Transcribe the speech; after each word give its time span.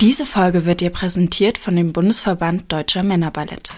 Diese 0.00 0.26
Folge 0.26 0.64
wird 0.64 0.80
dir 0.80 0.90
präsentiert 0.90 1.58
von 1.58 1.74
dem 1.74 1.92
Bundesverband 1.92 2.70
Deutscher 2.70 3.02
Männerballette. 3.02 3.72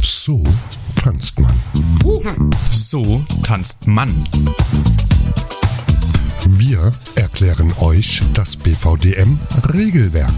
So 0.00 0.42
tanzt 0.96 1.38
man. 1.38 1.52
So 2.70 3.22
tanzt 3.42 3.86
Mann. 3.86 4.24
Wir 6.46 6.90
erklären 7.14 7.74
euch 7.80 8.22
das 8.32 8.56
BVDM-Regelwerk. 8.56 10.32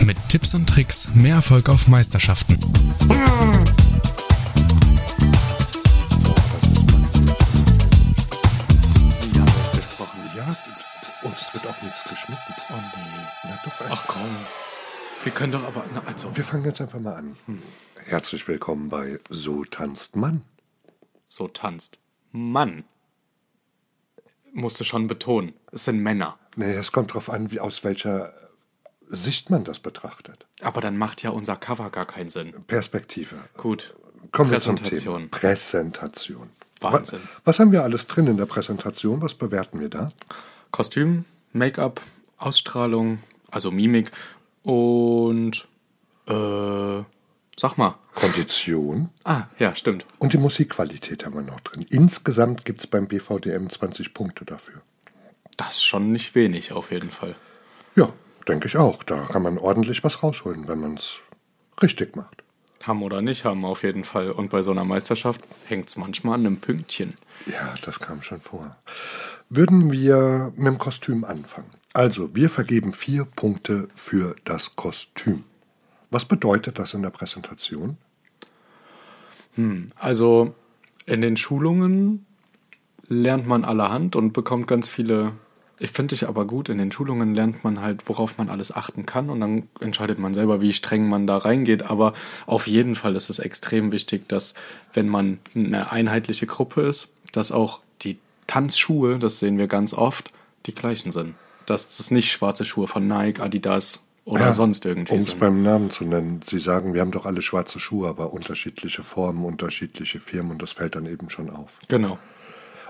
Mit 0.00 0.16
Tipps 0.28 0.52
und 0.54 0.68
Tricks 0.68 1.10
mehr 1.14 1.36
Erfolg 1.36 1.68
auf 1.68 1.86
Meisterschaften. 1.86 2.58
Wir 15.24 15.32
können 15.32 15.52
doch 15.52 15.64
aber. 15.64 15.86
Na, 15.94 16.02
also. 16.04 16.36
Wir 16.36 16.44
fangen 16.44 16.66
jetzt 16.66 16.82
einfach 16.82 17.00
mal 17.00 17.14
an. 17.14 17.34
Herzlich 18.04 18.46
willkommen 18.46 18.90
bei 18.90 19.18
So 19.30 19.64
tanzt 19.64 20.16
Mann. 20.16 20.42
So 21.24 21.48
tanzt. 21.48 21.98
Mann. 22.30 22.84
Musste 24.52 24.84
schon 24.84 25.06
betonen. 25.06 25.54
Es 25.72 25.86
sind 25.86 26.00
Männer. 26.00 26.38
Nee, 26.56 26.74
es 26.74 26.92
kommt 26.92 27.10
darauf 27.10 27.30
an, 27.30 27.50
wie 27.50 27.58
aus 27.58 27.84
welcher 27.84 28.34
Sicht 29.08 29.48
man 29.48 29.64
das 29.64 29.78
betrachtet. 29.78 30.46
Aber 30.60 30.82
dann 30.82 30.98
macht 30.98 31.22
ja 31.22 31.30
unser 31.30 31.56
Cover 31.56 31.88
gar 31.88 32.04
keinen 32.04 32.28
Sinn. 32.28 32.52
Perspektive. 32.66 33.36
Gut. 33.56 33.94
Kommen 34.30 34.50
wir 34.50 34.60
zum. 34.60 34.76
Thema. 34.76 35.20
Präsentation. 35.30 36.50
Wahnsinn. 36.82 37.20
Was, 37.22 37.46
was 37.46 37.60
haben 37.60 37.72
wir 37.72 37.82
alles 37.82 38.08
drin 38.08 38.26
in 38.26 38.36
der 38.36 38.46
Präsentation? 38.46 39.22
Was 39.22 39.32
bewerten 39.32 39.80
wir 39.80 39.88
da? 39.88 40.08
Kostüm, 40.70 41.24
Make-up, 41.54 42.02
Ausstrahlung, 42.36 43.20
also 43.50 43.70
Mimik 43.70 44.10
und. 44.64 45.68
Äh. 46.26 47.02
Sag 47.56 47.78
mal. 47.78 47.94
Kondition 48.16 49.10
Ah, 49.24 49.44
ja, 49.60 49.74
stimmt. 49.76 50.04
und 50.18 50.32
die 50.32 50.38
Musikqualität 50.38 51.24
haben 51.24 51.34
wir 51.34 51.42
noch 51.42 51.60
drin. 51.60 51.86
Insgesamt 51.90 52.64
gibt 52.64 52.80
es 52.80 52.86
beim 52.88 53.06
BVDM 53.06 53.68
20 53.68 54.12
Punkte 54.12 54.44
dafür. 54.44 54.82
Das 55.56 55.70
ist 55.76 55.84
schon 55.84 56.10
nicht 56.10 56.34
wenig, 56.34 56.72
auf 56.72 56.90
jeden 56.90 57.10
Fall. 57.12 57.36
Ja, 57.94 58.12
denke 58.48 58.66
ich 58.66 58.76
auch. 58.76 59.02
Da 59.04 59.26
kann 59.26 59.42
man 59.42 59.58
ordentlich 59.58 60.02
was 60.02 60.22
rausholen, 60.22 60.66
wenn 60.66 60.80
man 60.80 60.94
es 60.94 61.18
richtig 61.80 62.16
macht. 62.16 62.42
Haben 62.82 63.02
oder 63.02 63.22
nicht 63.22 63.44
haben, 63.44 63.64
auf 63.64 63.82
jeden 63.84 64.04
Fall. 64.04 64.30
Und 64.32 64.50
bei 64.50 64.62
so 64.62 64.72
einer 64.72 64.84
Meisterschaft 64.84 65.40
hängt 65.66 65.88
es 65.88 65.96
manchmal 65.96 66.34
an 66.34 66.46
einem 66.46 66.56
Pünktchen. 66.58 67.14
Ja, 67.46 67.74
das 67.82 68.00
kam 68.00 68.22
schon 68.22 68.40
vor. 68.40 68.76
Würden 69.48 69.92
wir 69.92 70.52
mit 70.56 70.66
dem 70.66 70.78
Kostüm 70.78 71.24
anfangen? 71.24 71.70
Also, 71.94 72.34
wir 72.34 72.50
vergeben 72.50 72.90
vier 72.90 73.24
Punkte 73.24 73.88
für 73.94 74.34
das 74.44 74.74
Kostüm. 74.74 75.44
Was 76.10 76.24
bedeutet 76.24 76.80
das 76.80 76.92
in 76.92 77.02
der 77.02 77.10
Präsentation? 77.10 77.96
Also 79.96 80.54
in 81.06 81.20
den 81.20 81.36
Schulungen 81.36 82.26
lernt 83.06 83.46
man 83.46 83.64
allerhand 83.64 84.16
und 84.16 84.32
bekommt 84.32 84.66
ganz 84.66 84.88
viele. 84.88 85.32
Ich 85.78 85.92
finde 85.92 86.16
ich 86.16 86.26
aber 86.26 86.46
gut, 86.46 86.68
in 86.68 86.78
den 86.78 86.90
Schulungen 86.90 87.32
lernt 87.32 87.62
man 87.62 87.80
halt, 87.80 88.08
worauf 88.08 88.38
man 88.38 88.48
alles 88.48 88.74
achten 88.74 89.06
kann 89.06 89.30
und 89.30 89.40
dann 89.40 89.68
entscheidet 89.80 90.18
man 90.18 90.34
selber, 90.34 90.60
wie 90.60 90.72
streng 90.72 91.08
man 91.08 91.28
da 91.28 91.36
reingeht. 91.36 91.88
Aber 91.90 92.14
auf 92.46 92.66
jeden 92.66 92.96
Fall 92.96 93.14
ist 93.14 93.30
es 93.30 93.38
extrem 93.38 93.92
wichtig, 93.92 94.28
dass 94.28 94.54
wenn 94.92 95.08
man 95.08 95.38
eine 95.54 95.92
einheitliche 95.92 96.46
Gruppe 96.46 96.82
ist, 96.82 97.08
dass 97.30 97.52
auch 97.52 97.80
die 98.02 98.18
Tanzschuhe, 98.48 99.20
das 99.20 99.38
sehen 99.38 99.58
wir 99.58 99.68
ganz 99.68 99.94
oft, 99.94 100.32
die 100.66 100.74
gleichen 100.74 101.12
sind. 101.12 101.34
Dass 101.66 101.96
das 101.96 102.10
nicht 102.10 102.30
schwarze 102.30 102.64
Schuhe 102.64 102.88
von 102.88 103.06
Nike, 103.06 103.40
Adidas 103.40 104.02
oder 104.24 104.52
sonst 104.52 104.86
irgendwie 104.86 105.12
Um 105.12 105.20
es 105.20 105.34
beim 105.34 105.62
Namen 105.62 105.90
zu 105.90 106.04
nennen, 106.04 106.40
Sie 106.46 106.58
sagen, 106.58 106.94
wir 106.94 107.00
haben 107.02 107.10
doch 107.10 107.26
alle 107.26 107.42
schwarze 107.42 107.78
Schuhe, 107.78 108.08
aber 108.08 108.32
unterschiedliche 108.32 109.02
Formen, 109.02 109.44
unterschiedliche 109.44 110.18
Firmen 110.18 110.52
und 110.52 110.62
das 110.62 110.72
fällt 110.72 110.94
dann 110.96 111.06
eben 111.06 111.28
schon 111.30 111.50
auf. 111.50 111.78
Genau. 111.88 112.18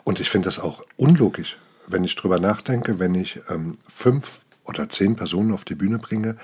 Und 0.05 0.21
ich 0.21 0.31
finde 0.31 0.47
das 0.47 0.61
auch 0.61 0.85
unlogisch, 0.97 1.59
wenn 1.87 2.05
ich 2.05 2.15
drüber 2.15 2.39
nachdenke, 2.39 2.99
wenn 2.99 3.15
ich 3.15 3.41
ähm, 3.49 3.79
fünf 3.89 4.45
oder 4.65 4.89
zehn 4.89 5.17
Personen 5.17 5.53
auf 5.53 5.65
die 5.65 5.75
Bühne 5.75 5.99
bringe, 5.99 6.37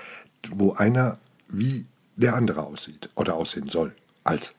wo 0.49 0.73
einer 0.73 1.19
wie 1.47 1.85
der 2.15 2.35
andere 2.35 2.63
aussieht 2.63 3.09
oder 3.15 3.35
aussehen 3.35 3.69
soll. 3.69 3.95
Als. 4.23 4.53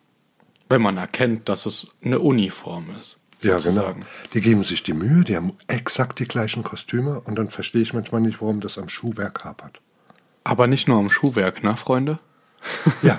Wenn 0.69 0.83
man 0.83 0.97
erkennt, 0.97 1.49
dass 1.49 1.67
es 1.67 1.89
eine 2.03 2.19
Uniform 2.19 2.87
ist. 2.99 3.19
Ja, 3.43 3.59
sozusagen. 3.59 4.01
genau. 4.01 4.07
Die 4.35 4.41
geben 4.41 4.65
sich 4.65 4.83
die 4.83 4.93
Mühe, 4.93 5.25
die 5.25 5.37
haben 5.37 5.53
exakt 5.67 6.19
die 6.19 6.27
gleichen 6.29 6.63
Kostüme 6.63 7.21
und 7.21 7.37
dann 7.37 7.51
verstehe 7.51 7.83
ich 7.83 7.93
manchmal 7.93 8.21
nicht, 8.21 8.41
warum 8.41 8.61
das 8.61 8.79
am 8.79 8.89
Schuhwerk 8.89 9.45
hapert. 9.45 9.81
Aber 10.45 10.67
nicht 10.67 10.89
nur 10.89 10.99
am 10.99 11.11
Schuhwerk, 11.11 11.63
ne, 11.63 11.77
Freunde? 11.77 12.19
Ja, 13.03 13.19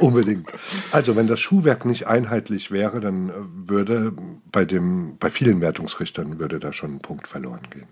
unbedingt. 0.00 0.50
Also 0.92 1.16
wenn 1.16 1.26
das 1.26 1.40
Schuhwerk 1.40 1.86
nicht 1.86 2.06
einheitlich 2.06 2.70
wäre, 2.70 3.00
dann 3.00 3.30
äh, 3.30 3.32
würde 3.38 4.12
bei 4.52 4.64
dem, 4.66 5.16
bei 5.18 5.30
vielen 5.30 5.60
Wertungsrichtern 5.60 6.38
würde 6.38 6.60
da 6.60 6.72
schon 6.74 6.96
ein 6.96 7.00
Punkt 7.00 7.26
verloren 7.26 7.62
gehen. 7.70 7.88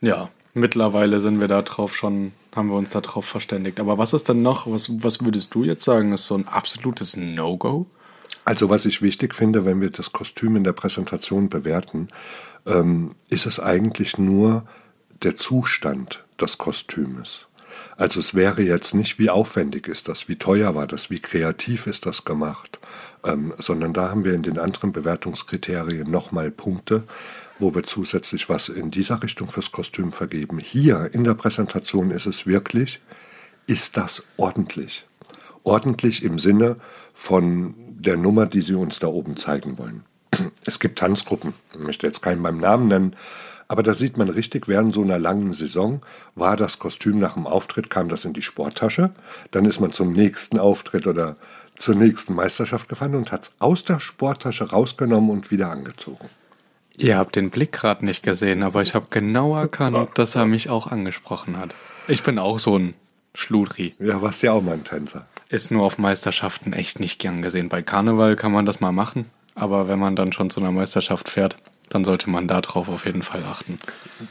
Ja, 0.00 0.28
mittlerweile 0.54 1.20
sind 1.20 1.40
wir 1.40 1.48
da 1.48 1.62
drauf 1.62 1.96
schon, 1.96 2.32
haben 2.54 2.68
wir 2.68 2.76
uns 2.76 2.90
da 2.90 3.00
drauf 3.00 3.24
verständigt. 3.24 3.80
Aber 3.80 3.98
was 3.98 4.12
ist 4.12 4.28
denn 4.28 4.42
noch, 4.42 4.66
was, 4.66 4.90
was 5.02 5.24
würdest 5.24 5.54
du 5.54 5.64
jetzt 5.64 5.84
sagen, 5.84 6.12
ist 6.12 6.26
so 6.26 6.34
ein 6.36 6.48
absolutes 6.48 7.16
No-Go? 7.16 7.86
Also 8.48 8.70
was 8.70 8.86
ich 8.86 9.02
wichtig 9.02 9.34
finde, 9.34 9.66
wenn 9.66 9.82
wir 9.82 9.90
das 9.90 10.12
Kostüm 10.12 10.56
in 10.56 10.64
der 10.64 10.72
Präsentation 10.72 11.50
bewerten, 11.50 12.08
ähm, 12.64 13.10
ist 13.28 13.44
es 13.44 13.60
eigentlich 13.60 14.16
nur 14.16 14.66
der 15.22 15.36
Zustand 15.36 16.24
des 16.40 16.56
Kostümes. 16.56 17.44
Also 17.98 18.20
es 18.20 18.32
wäre 18.32 18.62
jetzt 18.62 18.94
nicht, 18.94 19.18
wie 19.18 19.28
aufwendig 19.28 19.86
ist 19.86 20.08
das, 20.08 20.30
wie 20.30 20.36
teuer 20.36 20.74
war 20.74 20.86
das, 20.86 21.10
wie 21.10 21.20
kreativ 21.20 21.86
ist 21.86 22.06
das 22.06 22.24
gemacht, 22.24 22.78
ähm, 23.26 23.52
sondern 23.58 23.92
da 23.92 24.08
haben 24.08 24.24
wir 24.24 24.32
in 24.32 24.44
den 24.44 24.58
anderen 24.58 24.92
Bewertungskriterien 24.92 26.10
nochmal 26.10 26.50
Punkte, 26.50 27.04
wo 27.58 27.74
wir 27.74 27.82
zusätzlich 27.82 28.48
was 28.48 28.70
in 28.70 28.90
dieser 28.90 29.22
Richtung 29.22 29.50
fürs 29.50 29.72
Kostüm 29.72 30.10
vergeben. 30.10 30.58
Hier 30.58 31.10
in 31.12 31.24
der 31.24 31.34
Präsentation 31.34 32.10
ist 32.10 32.24
es 32.24 32.46
wirklich, 32.46 33.02
ist 33.66 33.98
das 33.98 34.24
ordentlich? 34.38 35.04
Ordentlich 35.68 36.22
im 36.24 36.38
Sinne 36.38 36.76
von 37.12 37.74
der 37.76 38.16
Nummer, 38.16 38.46
die 38.46 38.62
Sie 38.62 38.74
uns 38.74 39.00
da 39.00 39.08
oben 39.08 39.36
zeigen 39.36 39.76
wollen. 39.76 40.02
Es 40.64 40.78
gibt 40.78 40.98
Tanzgruppen, 40.98 41.52
ich 41.72 41.78
möchte 41.78 42.06
jetzt 42.06 42.22
keinen 42.22 42.42
beim 42.42 42.56
Namen 42.56 42.88
nennen, 42.88 43.16
aber 43.68 43.82
da 43.82 43.92
sieht 43.92 44.16
man 44.16 44.30
richtig, 44.30 44.66
während 44.66 44.94
so 44.94 45.02
einer 45.02 45.18
langen 45.18 45.52
Saison 45.52 46.00
war 46.34 46.56
das 46.56 46.78
Kostüm 46.78 47.18
nach 47.18 47.34
dem 47.34 47.46
Auftritt, 47.46 47.90
kam 47.90 48.08
das 48.08 48.24
in 48.24 48.32
die 48.32 48.40
Sporttasche, 48.40 49.10
dann 49.50 49.66
ist 49.66 49.78
man 49.78 49.92
zum 49.92 50.14
nächsten 50.14 50.58
Auftritt 50.58 51.06
oder 51.06 51.36
zur 51.76 51.94
nächsten 51.94 52.34
Meisterschaft 52.34 52.88
gefahren 52.88 53.14
und 53.14 53.30
hat 53.30 53.44
es 53.44 53.52
aus 53.58 53.84
der 53.84 54.00
Sporttasche 54.00 54.70
rausgenommen 54.70 55.28
und 55.28 55.50
wieder 55.50 55.70
angezogen. 55.70 56.30
Ihr 56.96 57.18
habt 57.18 57.36
den 57.36 57.50
Blick 57.50 57.72
gerade 57.72 58.06
nicht 58.06 58.22
gesehen, 58.22 58.62
aber 58.62 58.80
ich 58.80 58.94
habe 58.94 59.08
genau 59.10 59.54
erkannt, 59.54 60.08
dass 60.14 60.34
er 60.34 60.46
mich 60.46 60.70
auch 60.70 60.86
angesprochen 60.86 61.58
hat. 61.58 61.74
Ich 62.08 62.22
bin 62.22 62.38
auch 62.38 62.58
so 62.58 62.78
ein 62.78 62.94
Schludri. 63.38 63.94
Ja, 64.00 64.20
warst 64.20 64.42
ja 64.42 64.52
auch 64.52 64.62
mal 64.62 64.72
ein 64.72 64.84
Tänzer. 64.84 65.26
Ist 65.48 65.70
nur 65.70 65.84
auf 65.84 65.96
Meisterschaften 65.96 66.72
echt 66.72 66.98
nicht 66.98 67.20
gern 67.20 67.40
gesehen. 67.40 67.68
Bei 67.68 67.82
Karneval 67.82 68.34
kann 68.34 68.50
man 68.50 68.66
das 68.66 68.80
mal 68.80 68.90
machen, 68.90 69.26
aber 69.54 69.86
wenn 69.86 69.98
man 69.98 70.16
dann 70.16 70.32
schon 70.32 70.50
zu 70.50 70.60
einer 70.60 70.72
Meisterschaft 70.72 71.28
fährt, 71.28 71.56
dann 71.88 72.04
sollte 72.04 72.28
man 72.28 72.48
darauf 72.48 72.88
auf 72.88 73.06
jeden 73.06 73.22
Fall 73.22 73.44
achten. 73.44 73.78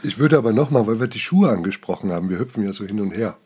Ich 0.04 0.20
würde 0.20 0.38
aber 0.38 0.52
nochmal, 0.52 0.88
weil 0.88 1.00
wir 1.00 1.08
die 1.08 1.22
Schuhe 1.22 1.50
angesprochen 1.50 2.12
haben, 2.12 2.30
wir 2.30 2.38
hüpfen 2.38 2.66
ja 2.66 2.74
so 2.74 2.86
hin 2.86 3.00
und 3.00 3.12
her. 3.12 3.38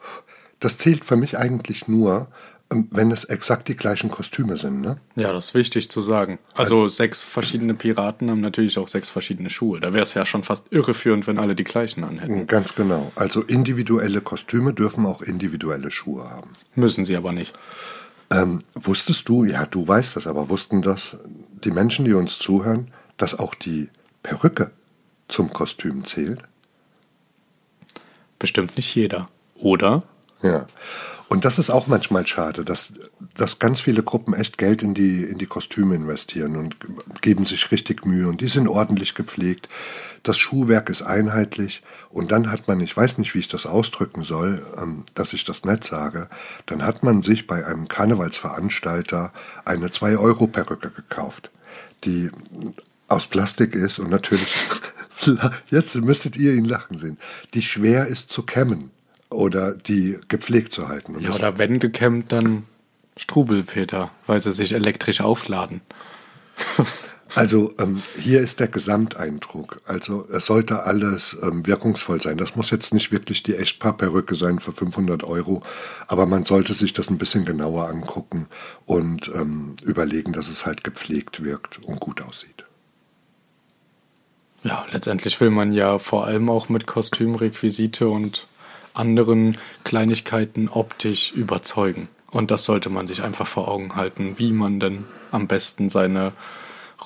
Das 0.59 0.77
zählt 0.77 1.05
für 1.05 1.15
mich 1.15 1.37
eigentlich 1.37 1.87
nur, 1.87 2.27
wenn 2.71 3.11
es 3.11 3.25
exakt 3.25 3.67
die 3.67 3.75
gleichen 3.75 4.09
Kostüme 4.09 4.55
sind, 4.57 4.81
ne? 4.81 4.97
Ja, 5.15 5.33
das 5.33 5.47
ist 5.47 5.53
wichtig 5.53 5.91
zu 5.91 6.01
sagen. 6.01 6.39
Also 6.55 6.87
sechs 6.87 7.21
verschiedene 7.21 7.73
Piraten 7.73 8.29
haben 8.29 8.39
natürlich 8.39 8.77
auch 8.77 8.87
sechs 8.87 9.09
verschiedene 9.09 9.49
Schuhe. 9.49 9.79
Da 9.79 9.93
wäre 9.93 10.03
es 10.03 10.13
ja 10.13 10.25
schon 10.25 10.43
fast 10.43 10.71
irreführend, 10.71 11.27
wenn 11.27 11.37
alle 11.37 11.53
die 11.53 11.65
gleichen 11.65 12.03
anhätten. 12.03 12.47
Ganz 12.47 12.73
genau. 12.73 13.11
Also 13.15 13.41
individuelle 13.41 14.21
Kostüme 14.21 14.73
dürfen 14.73 15.05
auch 15.05 15.21
individuelle 15.21 15.91
Schuhe 15.91 16.29
haben. 16.29 16.51
Müssen 16.75 17.03
sie 17.03 17.17
aber 17.17 17.33
nicht. 17.33 17.53
Ähm, 18.31 18.63
wusstest 18.75 19.27
du, 19.27 19.43
ja, 19.43 19.65
du 19.65 19.85
weißt 19.85 20.15
das, 20.15 20.25
aber 20.25 20.49
wussten 20.49 20.81
das 20.81 21.17
die 21.63 21.71
Menschen, 21.71 22.05
die 22.05 22.13
uns 22.13 22.39
zuhören, 22.39 22.87
dass 23.17 23.37
auch 23.37 23.53
die 23.53 23.89
Perücke 24.23 24.71
zum 25.27 25.51
Kostüm 25.51 26.05
zählt? 26.05 26.41
Bestimmt 28.39 28.77
nicht 28.77 28.95
jeder. 28.95 29.27
Oder? 29.55 30.03
Ja. 30.41 30.67
Und 31.31 31.45
das 31.45 31.59
ist 31.59 31.69
auch 31.69 31.87
manchmal 31.87 32.27
schade, 32.27 32.65
dass, 32.65 32.91
dass 33.37 33.57
ganz 33.57 33.79
viele 33.79 34.03
Gruppen 34.03 34.33
echt 34.33 34.57
Geld 34.57 34.83
in 34.83 34.93
die, 34.93 35.23
in 35.23 35.37
die 35.37 35.45
Kostüme 35.45 35.95
investieren 35.95 36.57
und 36.57 36.75
geben 37.21 37.45
sich 37.45 37.71
richtig 37.71 38.05
Mühe 38.05 38.27
und 38.27 38.41
die 38.41 38.49
sind 38.49 38.67
ordentlich 38.67 39.15
gepflegt. 39.15 39.69
Das 40.23 40.37
Schuhwerk 40.37 40.89
ist 40.89 41.03
einheitlich 41.03 41.83
und 42.09 42.33
dann 42.33 42.51
hat 42.51 42.67
man, 42.67 42.81
ich 42.81 42.97
weiß 42.97 43.17
nicht, 43.17 43.33
wie 43.33 43.39
ich 43.39 43.47
das 43.47 43.65
ausdrücken 43.65 44.23
soll, 44.23 44.61
ähm, 44.77 45.05
dass 45.13 45.31
ich 45.31 45.45
das 45.45 45.63
nicht 45.63 45.85
sage, 45.85 46.27
dann 46.65 46.83
hat 46.83 47.01
man 47.01 47.21
sich 47.21 47.47
bei 47.47 47.65
einem 47.65 47.87
Karnevalsveranstalter 47.87 49.31
eine 49.63 49.87
2-Euro-Perücke 49.87 50.91
gekauft. 50.91 51.49
die 52.03 52.29
aus 53.07 53.27
Plastik 53.27 53.73
ist 53.73 53.99
und 53.99 54.09
natürlich, 54.09 54.53
jetzt 55.69 55.95
müsstet 55.95 56.35
ihr 56.35 56.55
ihn 56.55 56.65
lachen 56.65 56.97
sehen, 56.97 57.17
die 57.53 57.61
schwer 57.61 58.07
ist 58.07 58.33
zu 58.33 58.43
kämmen 58.43 58.91
oder 59.31 59.75
die 59.75 60.17
gepflegt 60.27 60.73
zu 60.73 60.87
halten. 60.87 61.15
Und 61.15 61.23
ja, 61.23 61.31
oder 61.31 61.57
wenn 61.57 61.79
gekämmt, 61.79 62.31
dann 62.31 62.65
Strubelpeter, 63.17 64.11
weil 64.27 64.41
sie 64.41 64.51
sich 64.51 64.73
elektrisch 64.73 65.21
aufladen. 65.21 65.81
Also 67.33 67.73
ähm, 67.79 68.01
hier 68.17 68.41
ist 68.41 68.59
der 68.59 68.67
Gesamteindruck. 68.67 69.81
Also 69.85 70.27
es 70.31 70.45
sollte 70.45 70.83
alles 70.83 71.37
ähm, 71.41 71.65
wirkungsvoll 71.65 72.21
sein. 72.21 72.37
Das 72.37 72.55
muss 72.55 72.71
jetzt 72.71 72.93
nicht 72.93 73.11
wirklich 73.11 73.41
die 73.41 73.55
Echtpaarperücke 73.55 74.35
sein 74.35 74.59
für 74.59 74.73
500 74.73 75.23
Euro, 75.23 75.63
aber 76.07 76.25
man 76.25 76.43
sollte 76.43 76.73
sich 76.73 76.91
das 76.91 77.09
ein 77.09 77.17
bisschen 77.17 77.45
genauer 77.45 77.87
angucken 77.87 78.47
und 78.85 79.31
ähm, 79.33 79.77
überlegen, 79.81 80.33
dass 80.33 80.49
es 80.49 80.65
halt 80.65 80.83
gepflegt 80.83 81.43
wirkt 81.43 81.81
und 81.83 82.01
gut 82.01 82.21
aussieht. 82.21 82.65
Ja, 84.63 84.85
letztendlich 84.91 85.39
will 85.39 85.51
man 85.51 85.71
ja 85.71 85.99
vor 85.99 86.27
allem 86.27 86.49
auch 86.49 86.67
mit 86.67 86.85
Kostümrequisite 86.85 88.09
und 88.09 88.45
anderen 88.93 89.57
Kleinigkeiten 89.83 90.69
optisch 90.69 91.31
überzeugen. 91.31 92.07
Und 92.31 92.49
das 92.51 92.63
sollte 92.63 92.89
man 92.89 93.07
sich 93.07 93.23
einfach 93.23 93.47
vor 93.47 93.67
Augen 93.67 93.95
halten, 93.95 94.35
wie 94.37 94.53
man 94.53 94.79
denn 94.79 95.05
am 95.31 95.47
besten 95.47 95.89
seine 95.89 96.31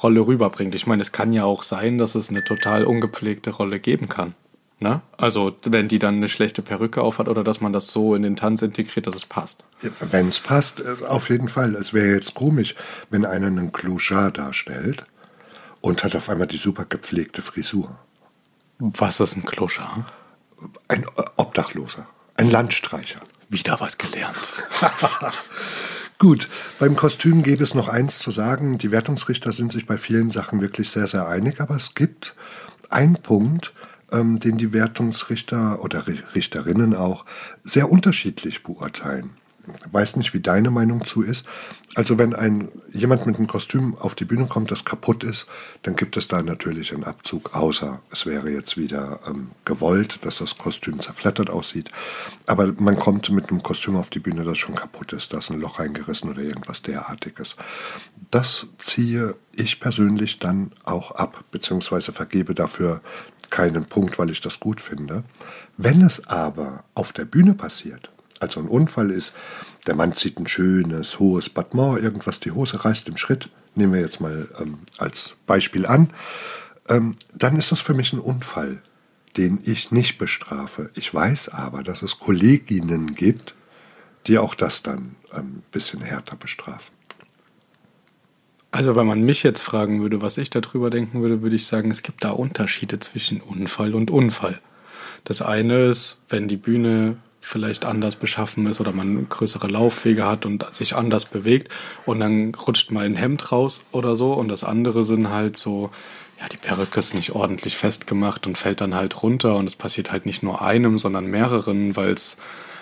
Rolle 0.02 0.28
rüberbringt. 0.28 0.76
Ich 0.76 0.88
meine, 0.88 1.02
es 1.02 1.12
kann 1.12 1.34
ja 1.34 1.46
auch 1.46 1.64
sein, 1.64 1.98
dass 1.98 2.16
es 2.16 2.30
eine 2.30 2.44
total 2.44 2.86
ungepflegte 2.86 3.52
Rolle 3.52 3.80
geben 3.80 4.10
kann. 4.10 4.36
Ne? 4.80 5.02
Also 5.18 5.56
wenn 5.64 5.88
die 5.88 6.00
dann 6.00 6.16
eine 6.16 6.28
schlechte 6.28 6.62
Perücke 6.62 7.02
aufhat 7.02 7.30
oder 7.30 7.44
dass 7.44 7.62
man 7.62 7.72
das 7.72 7.88
so 7.88 8.14
in 8.14 8.24
den 8.24 8.36
Tanz 8.36 8.62
integriert, 8.62 9.08
dass 9.08 9.16
es 9.16 9.26
passt. 9.26 9.64
Wenn 9.81 10.28
es 10.28 10.40
passt, 10.40 10.81
äh, 10.81 11.06
auf 11.06 11.30
jeden 11.30 11.48
Fall. 11.48 11.76
Es 11.76 11.94
wäre 11.94 12.14
jetzt 12.14 12.34
komisch, 12.34 12.76
wenn 13.10 13.26
einer 13.26 13.48
einen 13.48 13.72
Clochard 13.72 14.38
darstellt 14.38 15.06
und 15.80 16.04
hat 16.04 16.16
auf 16.16 16.30
einmal 16.30 16.48
die 16.48 16.58
super 16.58 16.86
gepflegte 16.86 17.42
Frisur. 17.42 17.98
Was 18.80 19.22
ist 19.22 19.38
ein 19.38 19.46
Clochard? 19.46 20.06
Ein 20.88 21.06
Obdachloser, 21.38 22.07
ein 22.36 22.50
Landstreicher. 22.50 23.22
Wieder 23.50 23.80
was 23.80 23.98
gelernt. 23.98 24.38
Gut, 26.18 26.50
beim 26.80 26.96
Kostüm 26.96 27.44
gäbe 27.44 27.63
es 27.63 27.74
noch 27.74 27.90
eins 27.90 28.19
zu 28.19 28.31
sagen. 28.31 28.78
Die 28.78 28.92
Wertungsrichter 28.92 29.52
sind 29.52 29.74
sich 29.74 29.86
bei 29.86 29.98
vielen 29.98 30.31
Sachen 30.31 30.62
wirklich 30.62 30.90
sehr, 30.90 31.07
sehr 31.07 31.28
einig, 31.28 31.60
aber 31.60 31.75
es 31.75 31.94
gibt 31.94 32.36
einen 32.90 33.16
Punkt, 33.16 33.74
ähm, 34.12 34.40
den 34.40 34.57
die 34.57 34.74
Wertungsrichter 34.74 35.84
oder 35.84 36.06
Richterinnen 36.07 36.96
auch 36.96 37.25
sehr 37.63 37.92
unterschiedlich 37.92 38.63
beurteilen 38.63 39.34
weiß 39.92 40.16
nicht, 40.16 40.34
wie 40.34 40.40
deine 40.40 40.72
Meinung 40.72 41.06
zu 41.06 41.22
ist. 41.22 41.46
Also 41.96 42.18
wenn 42.18 42.36
ein 42.36 42.72
jemand 42.92 43.26
mit 43.26 43.38
einem 43.38 43.48
Kostüm 43.48 43.98
auf 43.98 44.16
die 44.16 44.26
Bühne 44.26 44.48
kommt, 44.48 44.72
das 44.72 44.84
kaputt 44.84 45.24
ist, 45.24 45.46
dann 45.84 45.96
gibt 45.96 46.18
es 46.18 46.28
da 46.28 46.44
natürlich 46.44 46.94
einen 46.94 47.06
Abzug, 47.06 47.56
außer 47.56 48.02
es 48.12 48.26
wäre 48.26 48.50
jetzt 48.50 48.78
wieder 48.78 49.20
ähm, 49.28 49.52
gewollt, 49.64 50.26
dass 50.26 50.40
das 50.40 50.58
Kostüm 50.58 51.00
zerflattert 51.00 51.50
aussieht. 51.50 51.92
Aber 52.46 52.74
man 52.78 52.98
kommt 53.00 53.30
mit 53.30 53.50
einem 53.50 53.64
Kostüm 53.64 53.96
auf 53.96 54.10
die 54.10 54.20
Bühne, 54.20 54.44
das 54.44 54.58
schon 54.58 54.76
kaputt 54.76 55.14
ist, 55.14 55.34
da 55.34 55.38
ist 55.38 55.52
ein 55.52 55.60
Loch 55.60 55.80
eingerissen 55.80 56.30
oder 56.30 56.42
irgendwas 56.42 56.82
derartiges. 56.82 57.56
Das 58.30 58.68
ziehe 58.78 59.36
ich 59.54 59.80
persönlich 59.80 60.40
dann 60.40 60.72
auch 60.84 61.12
ab, 61.12 61.46
beziehungsweise 61.52 62.12
vergebe 62.12 62.54
dafür 62.54 63.02
keinen 63.50 63.86
Punkt, 63.86 64.20
weil 64.20 64.32
ich 64.32 64.42
das 64.42 64.60
gut 64.60 64.82
finde. 64.82 65.24
Wenn 65.78 66.02
es 66.02 66.28
aber 66.28 66.84
auf 66.94 67.14
der 67.14 67.26
Bühne 67.26 67.54
passiert, 67.54 68.10
also 68.40 68.60
ein 68.60 68.68
Unfall 68.68 69.12
ist, 69.12 69.34
der 69.88 69.96
Mann 69.96 70.14
zieht 70.14 70.40
ein 70.40 70.48
schönes, 70.48 71.20
hohes 71.20 71.50
Battement, 71.50 72.02
irgendwas, 72.02 72.40
die 72.40 72.52
Hose 72.52 72.84
reißt 72.84 73.08
im 73.08 73.18
Schritt, 73.18 73.50
nehmen 73.76 73.94
wir 73.94 74.02
jetzt 74.02 74.22
mal 74.22 74.50
ähm, 74.60 74.80
als 74.98 75.36
Beispiel 75.46 75.86
an, 75.86 76.10
ähm, 76.90 77.16
dann 77.34 77.58
ist 77.58 77.72
das 77.72 77.80
für 77.80 77.94
mich 77.94 78.14
ein 78.14 78.20
Unfall, 78.20 78.82
den 79.38 79.60
ich 79.64 79.92
nicht 79.92 80.18
bestrafe. 80.18 80.90
Ich 80.96 81.14
weiß 81.14 81.50
aber, 81.50 81.84
dass 81.84 82.02
es 82.02 82.20
Kolleginnen 82.20 83.16
gibt, 83.16 83.56
die 84.28 84.38
auch 84.38 84.56
das 84.56 84.81
dann 84.84 85.16
ein 85.31 85.40
ähm, 85.40 85.64
bisschen 85.72 86.02
härter 86.02 86.36
bestrafen. 86.36 86.96
Also 88.72 88.96
wenn 88.98 89.08
man 89.08 89.24
mich 89.24 89.44
jetzt 89.44 89.62
fragen 89.62 90.02
würde, 90.02 90.22
was 90.22 90.38
ich 90.38 90.50
darüber 90.50 90.90
denken 90.90 91.22
würde, 91.22 91.42
würde 91.42 91.56
ich 91.56 91.66
sagen, 91.66 91.92
es 91.92 92.04
gibt 92.04 92.26
da 92.26 92.31
Unterschiede 92.31 93.00
zwischen 93.00 93.40
Unfall 93.40 93.96
und 93.96 94.12
Unfall. 94.12 94.60
Das 95.24 95.42
eine 95.42 95.86
ist, 95.86 96.24
wenn 96.28 96.50
die 96.50 96.58
Bühne 96.58 97.18
vielleicht 97.45 97.86
anders 97.86 98.15
beschaffen 98.15 98.65
ist 98.65 98.81
oder 98.81 98.92
man 98.92 99.30
größere 99.30 99.68
Laufwege 99.68 100.25
hat 100.25 100.45
und 100.45 100.68
sich 100.74 100.95
anders 100.95 101.25
bewegt 101.25 101.71
und 102.06 102.19
dann 102.19 102.53
rutscht 102.56 102.92
mal 102.92 103.06
ein 103.06 103.15
Hemd 103.15 103.51
raus 103.51 103.81
oder 103.92 104.15
so 104.15 104.33
und 104.33 104.47
das 104.47 104.63
andere 104.63 105.06
sind 105.06 105.30
halt 105.30 105.56
so, 105.56 105.92
ja, 106.39 106.50
die 106.50 106.57
Perücke 106.57 107.00
ist 107.00 107.13
nicht 107.13 107.33
ordentlich 107.33 107.77
festgemacht 107.77 108.47
und 108.47 108.57
fällt 108.57 108.81
dann 108.81 108.95
halt 108.95 109.21
runter 109.21 109.56
und 109.56 109.68
es 109.68 109.75
passiert 109.75 110.12
halt 110.12 110.25
nicht 110.25 110.42
nur 110.42 110.62
einem, 110.62 110.97
sondern 110.97 111.27
mehreren, 111.27 111.95
weil 111.95 112.09
es 112.09 112.38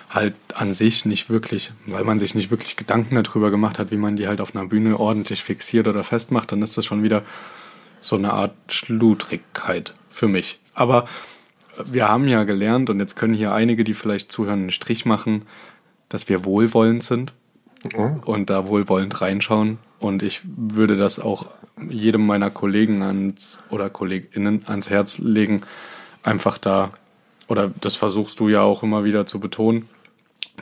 halt 0.10 0.36
an 0.54 0.74
sich 0.74 1.06
nicht 1.06 1.30
wirklich, 1.30 1.72
weil 1.86 2.04
man 2.04 2.20
sich 2.20 2.34
nicht 2.34 2.50
wirklich 2.50 2.76
Gedanken 2.76 3.22
darüber 3.22 3.52
gemacht 3.52 3.80
hat, 3.80 3.92
wie 3.92 3.98
man 3.98 4.16
die 4.16 4.28
halt 4.28 4.42
auf 4.42 4.56
einer 4.56 4.66
Bühne 4.66 5.00
ordentlich 5.00 5.44
fixiert 5.44 5.88
oder 5.88 6.04
festmacht, 6.04 6.52
dann 6.52 6.62
ist 6.62 6.78
das 6.78 6.86
schon 6.86 7.04
wieder 7.04 7.24
so 8.00 8.16
eine 8.16 8.32
Art 8.32 8.56
Schludrigkeit 8.70 9.94
für 10.10 10.28
mich. 10.28 10.60
Aber 10.74 11.06
wir 11.86 12.08
haben 12.08 12.28
ja 12.28 12.44
gelernt, 12.44 12.90
und 12.90 13.00
jetzt 13.00 13.16
können 13.16 13.34
hier 13.34 13.54
einige, 13.54 13.84
die 13.84 13.94
vielleicht 13.94 14.32
zuhören, 14.32 14.62
einen 14.62 14.72
Strich 14.72 15.06
machen, 15.06 15.44
dass 16.10 16.30
wir 16.30 16.46
wohlwollend 16.46 17.04
sind 17.04 17.34
mhm. 17.96 18.22
und 18.26 18.50
da 18.50 18.68
wohlwollend 18.68 19.22
reinschauen. 19.22 19.80
Und 20.00 20.22
ich 20.24 20.42
würde 20.46 20.98
das 20.98 21.20
auch 21.20 21.48
jedem 21.90 22.26
meiner 22.26 22.50
Kollegen 22.50 23.02
ans, 23.02 23.60
oder 23.70 23.90
KollegInnen 23.90 24.64
ans 24.68 24.90
Herz 24.90 25.18
legen, 25.18 25.62
einfach 26.22 26.58
da, 26.58 26.92
oder 27.48 27.72
das 27.82 27.96
versuchst 27.96 28.40
du 28.40 28.50
ja 28.50 28.62
auch 28.62 28.84
immer 28.84 29.04
wieder 29.04 29.26
zu 29.26 29.40
betonen, 29.40 29.86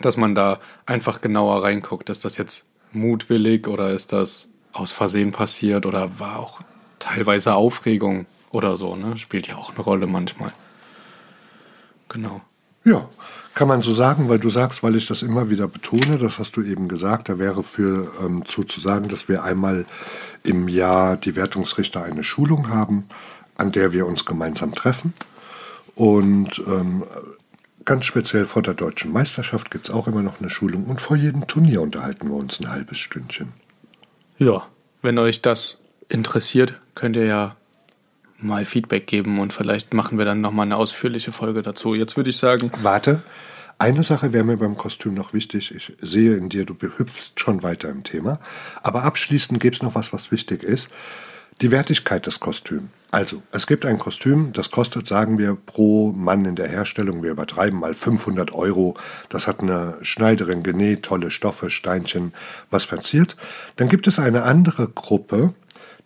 dass 0.01 0.17
man 0.17 0.35
da 0.35 0.59
einfach 0.85 1.21
genauer 1.21 1.63
reinguckt. 1.63 2.09
Ist 2.09 2.23
das 2.25 2.37
jetzt 2.37 2.69
mutwillig 2.93 3.67
oder 3.67 3.91
ist 3.91 4.13
das 4.13 4.47
aus 4.73 4.91
Versehen 4.91 5.31
passiert 5.31 5.85
oder 5.85 6.19
war 6.19 6.39
auch 6.39 6.61
teilweise 6.99 7.55
Aufregung 7.55 8.25
oder 8.51 8.77
so, 8.77 8.95
ne? 8.95 9.17
Spielt 9.17 9.47
ja 9.47 9.55
auch 9.55 9.71
eine 9.71 9.81
Rolle 9.81 10.07
manchmal. 10.07 10.53
Genau. 12.11 12.41
Ja, 12.83 13.07
kann 13.53 13.67
man 13.67 13.81
so 13.81 13.93
sagen, 13.93 14.27
weil 14.27 14.39
du 14.39 14.49
sagst, 14.49 14.81
weil 14.81 14.95
ich 14.95 15.07
das 15.07 15.21
immer 15.21 15.49
wieder 15.49 15.67
betone, 15.67 16.17
das 16.17 16.39
hast 16.39 16.55
du 16.57 16.63
eben 16.63 16.87
gesagt, 16.87 17.29
da 17.29 17.37
wäre 17.37 17.63
für 17.63 18.11
ähm, 18.23 18.43
zu, 18.45 18.63
zu 18.63 18.79
sagen, 18.79 19.07
dass 19.07 19.29
wir 19.29 19.43
einmal 19.43 19.85
im 20.43 20.67
Jahr 20.67 21.15
die 21.15 21.35
Wertungsrichter 21.35 22.03
eine 22.03 22.23
Schulung 22.23 22.69
haben, 22.69 23.07
an 23.57 23.71
der 23.71 23.91
wir 23.91 24.07
uns 24.07 24.25
gemeinsam 24.25 24.73
treffen. 24.73 25.13
Und 25.95 26.61
ähm, 26.67 27.03
ganz 27.85 28.05
speziell 28.05 28.47
vor 28.47 28.61
der 28.61 28.73
deutschen 28.73 29.11
Meisterschaft 29.11 29.69
gibt 29.69 29.89
es 29.89 29.93
auch 29.93 30.07
immer 30.07 30.23
noch 30.23 30.39
eine 30.39 30.49
Schulung 30.49 30.87
und 30.87 31.01
vor 31.01 31.17
jedem 31.17 31.47
Turnier 31.47 31.81
unterhalten 31.81 32.29
wir 32.29 32.35
uns 32.35 32.59
ein 32.59 32.69
halbes 32.69 32.97
Stündchen. 32.97 33.53
Ja, 34.37 34.65
wenn 35.01 35.19
euch 35.19 35.41
das 35.41 35.77
interessiert, 36.09 36.79
könnt 36.95 37.15
ihr 37.15 37.25
ja 37.25 37.55
mal 38.43 38.65
Feedback 38.65 39.07
geben 39.07 39.39
und 39.39 39.53
vielleicht 39.53 39.93
machen 39.93 40.17
wir 40.17 40.25
dann 40.25 40.41
nochmal 40.41 40.65
eine 40.65 40.77
ausführliche 40.77 41.31
Folge 41.31 41.61
dazu. 41.61 41.95
Jetzt 41.95 42.17
würde 42.17 42.29
ich 42.29 42.37
sagen. 42.37 42.71
Warte, 42.81 43.21
eine 43.77 44.03
Sache 44.03 44.31
wäre 44.31 44.43
mir 44.43 44.57
beim 44.57 44.77
Kostüm 44.77 45.15
noch 45.15 45.33
wichtig. 45.33 45.73
Ich 45.75 45.93
sehe 46.01 46.35
in 46.35 46.49
dir, 46.49 46.65
du 46.65 46.75
behüpfst 46.75 47.33
schon 47.37 47.63
weiter 47.63 47.89
im 47.89 48.03
Thema. 48.03 48.39
Aber 48.83 49.03
abschließend 49.03 49.59
gibt 49.59 49.77
es 49.77 49.81
noch 49.81 49.95
was, 49.95 50.13
was 50.13 50.31
wichtig 50.31 50.63
ist. 50.63 50.89
Die 51.61 51.71
Wertigkeit 51.71 52.25
des 52.25 52.39
Kostüms. 52.39 52.89
Also, 53.11 53.41
es 53.51 53.67
gibt 53.67 53.85
ein 53.85 53.99
Kostüm, 53.99 54.53
das 54.53 54.71
kostet, 54.71 55.05
sagen 55.05 55.37
wir, 55.37 55.55
pro 55.55 56.13
Mann 56.13 56.45
in 56.45 56.55
der 56.55 56.69
Herstellung, 56.69 57.23
wir 57.23 57.31
übertreiben 57.31 57.77
mal 57.77 57.93
500 57.93 58.53
Euro. 58.53 58.95
Das 59.27 59.47
hat 59.47 59.59
eine 59.59 59.97
Schneiderin 60.01 60.63
genäht, 60.63 61.03
tolle 61.03 61.29
Stoffe, 61.29 61.69
Steinchen, 61.69 62.33
was 62.69 62.85
verziert. 62.85 63.35
Dann 63.75 63.89
gibt 63.89 64.07
es 64.07 64.17
eine 64.17 64.43
andere 64.43 64.87
Gruppe, 64.87 65.53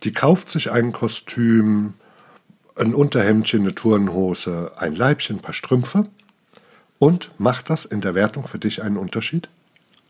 die 0.04 0.14
kauft 0.14 0.50
sich 0.50 0.72
ein 0.72 0.94
Kostüm 0.94 1.94
ein 2.76 2.94
Unterhemdchen, 2.94 3.62
eine 3.62 3.76
Turnhose, 3.76 4.72
ein 4.78 4.96
Leibchen, 4.96 5.38
ein 5.38 5.42
paar 5.42 5.54
Strümpfe. 5.54 6.08
Und 7.00 7.32
macht 7.38 7.70
das 7.70 7.86
in 7.86 8.02
der 8.02 8.16
Wertung 8.16 8.48
für 8.48 8.60
dich 8.60 8.82
einen 8.82 8.98
Unterschied? 8.98 9.50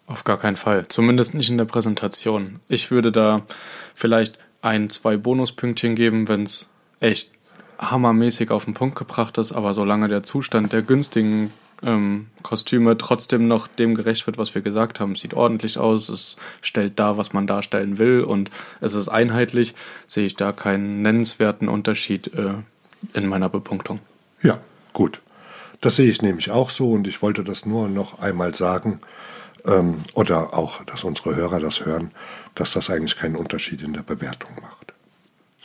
Auf 0.08 0.24
gar 0.24 0.38
keinen 0.38 0.56
Fall. 0.56 0.88
Zumindest 0.88 1.34
nicht 1.34 1.50
in 1.50 1.58
der 1.58 1.66
Präsentation. 1.66 2.60
Ich 2.68 2.92
würde 2.92 3.12
da 3.12 3.42
vielleicht 3.96 4.38
ein, 4.62 4.90
zwei 4.90 5.18
Bonuspünktchen 5.18 5.96
geben, 5.96 6.28
wenn 6.28 6.44
es 6.44 6.70
echt 7.00 7.32
hammermäßig 7.80 8.52
auf 8.52 8.66
den 8.66 8.74
Punkt 8.74 8.98
gebracht 8.98 9.38
ist, 9.38 9.52
aber 9.52 9.74
solange 9.74 10.08
der 10.08 10.24
Zustand 10.24 10.74
der 10.74 10.82
günstigen 10.82 11.52
ähm, 11.84 12.28
Kostüme 12.42 12.98
trotzdem 12.98 13.48
noch 13.48 13.68
dem 13.68 13.96
gerecht 13.96 14.26
wird, 14.28 14.38
was 14.38 14.56
wir 14.56 14.62
gesagt 14.62 15.00
haben. 15.00 15.14
Es 15.14 15.22
sieht 15.22 15.34
ordentlich 15.34 15.78
aus, 15.78 16.10
es 16.10 16.38
stellt 16.62 17.00
dar, 17.00 17.18
was 17.18 17.34
man 17.34 17.48
darstellen 17.48 17.98
will 17.98 18.22
und 18.22 18.50
es 18.82 18.94
ist 18.94 19.10
einheitlich, 19.10 19.76
sehe 20.08 20.26
ich 20.26 20.36
da 20.36 20.52
keinen 20.52 21.02
nennenswerten 21.02 21.68
Unterschied 21.68 22.34
äh, 22.34 22.56
in 23.14 23.28
meiner 23.28 23.50
Bepunktung. 23.50 24.00
Ja, 24.42 24.60
gut. 24.94 25.22
Das 25.82 25.98
sehe 25.98 26.10
ich 26.10 26.22
nämlich 26.22 26.52
auch 26.52 26.70
so 26.70 26.92
und 26.92 27.08
ich 27.08 27.22
wollte 27.22 27.44
das 27.44 27.66
nur 27.66 27.88
noch 27.88 28.20
einmal 28.20 28.56
sagen 28.56 29.02
ähm, 29.66 30.04
oder 30.16 30.54
auch, 30.58 30.84
dass 30.86 31.04
unsere 31.04 31.36
Hörer 31.36 31.60
das 31.60 31.86
hören, 31.86 32.12
dass 32.56 32.72
das 32.72 32.90
eigentlich 32.90 33.18
keinen 33.18 33.36
Unterschied 33.36 33.82
in 33.82 33.94
der 33.94 34.04
Bewertung 34.04 34.52
macht. 34.62 34.95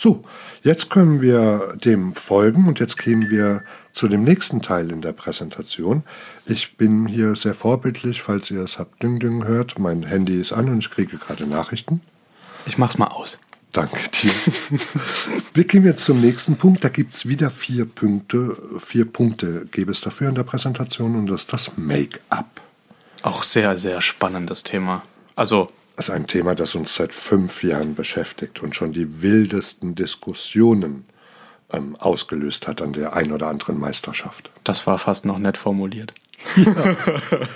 So, 0.03 0.25
jetzt 0.63 0.89
können 0.89 1.21
wir 1.21 1.77
dem 1.77 2.15
folgen 2.15 2.67
und 2.69 2.81
jetzt 2.81 2.97
gehen 2.97 3.29
wir 3.29 3.63
zu 3.93 4.09
dem 4.09 4.25
nächsten 4.25 4.63
Teil 4.63 4.91
in 4.91 5.03
der 5.03 5.13
Präsentation. 5.13 6.05
Ich 6.47 6.79
bin 6.79 7.05
hier 7.07 7.37
sehr 7.37 7.53
vorbildlich, 7.53 8.23
falls 8.23 8.51
ihr 8.51 8.63
es 8.63 8.79
habt 8.79 9.03
Ding 9.03 9.19
Ding 9.19 9.45
hört. 9.45 9.79
Mein 9.79 10.05
Handy 10.05 10.41
ist 10.41 10.53
an 10.53 10.71
und 10.71 10.79
ich 10.79 10.91
kriege 10.91 11.19
gerade 11.19 11.47
Nachrichten. 11.47 12.01
Ich 12.65 12.79
mach's 12.79 12.97
mal 12.97 13.09
aus. 13.09 13.39
Danke 13.73 13.99
dir. 14.09 14.33
wir 15.53 15.65
gehen 15.65 15.85
jetzt 15.85 16.07
zum 16.07 16.23
nächsten 16.23 16.57
Punkt. 16.57 16.83
Da 16.83 16.89
gibt 16.89 17.13
es 17.13 17.29
wieder 17.29 17.51
vier 17.51 17.85
Punkte. 17.85 18.57
Vier 18.79 19.05
Punkte 19.05 19.67
gäbe 19.71 19.93
es 19.93 20.01
dafür 20.01 20.31
in 20.31 20.35
der 20.35 20.45
Präsentation 20.45 21.15
und 21.15 21.27
das 21.27 21.43
ist 21.43 21.53
das 21.53 21.73
Make-up. 21.77 22.63
Auch 23.21 23.43
sehr, 23.43 23.77
sehr 23.77 24.01
spannendes 24.01 24.63
Thema. 24.63 25.03
Also 25.37 25.71
das 26.01 26.09
ist 26.09 26.15
ein 26.15 26.27
Thema, 26.27 26.55
das 26.55 26.75
uns 26.77 26.95
seit 26.95 27.13
fünf 27.13 27.63
Jahren 27.63 27.95
beschäftigt 27.95 28.63
und 28.63 28.75
schon 28.75 28.91
die 28.91 29.21
wildesten 29.21 29.95
Diskussionen 29.95 31.05
ähm, 31.75 31.95
ausgelöst 31.97 32.67
hat 32.67 32.81
an 32.81 32.95
der 32.95 33.13
ein 33.13 33.33
oder 33.33 33.49
anderen 33.49 33.79
Meisterschaft. 33.79 34.51
Das 34.65 34.87
war 34.87 34.97
fast 34.97 35.27
noch 35.27 35.39
nett 35.39 35.59
formuliert. 35.59 36.15
Ja, 36.57 36.97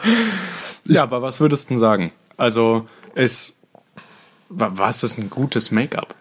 ja 0.85 1.03
aber 1.05 1.23
was 1.23 1.41
würdest 1.41 1.71
du 1.71 1.79
sagen? 1.79 2.13
Also 2.37 2.87
ist 3.15 3.57
was 4.51 5.03
ist 5.03 5.17
ein 5.17 5.31
gutes 5.31 5.71
Make-up? 5.71 6.15